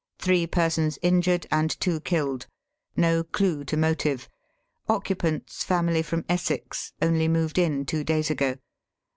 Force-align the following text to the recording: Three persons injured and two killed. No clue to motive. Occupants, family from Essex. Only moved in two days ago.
Three 0.17 0.47
persons 0.47 0.97
injured 1.03 1.45
and 1.51 1.69
two 1.79 1.99
killed. 1.99 2.47
No 2.97 3.23
clue 3.23 3.63
to 3.65 3.77
motive. 3.77 4.27
Occupants, 4.89 5.63
family 5.63 6.01
from 6.01 6.25
Essex. 6.27 6.91
Only 7.03 7.27
moved 7.27 7.59
in 7.59 7.85
two 7.85 8.03
days 8.03 8.31
ago. 8.31 8.55